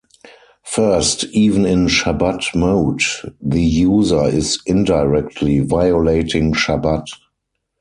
First, 0.63 1.25
even 1.25 1.63
in 1.67 1.85
Shabbat 1.85 2.55
mode, 2.55 3.01
the 3.39 3.61
user 3.61 4.23
is 4.29 4.57
indirectly 4.65 5.59
violating 5.59 6.53
Shabbat. 6.53 7.05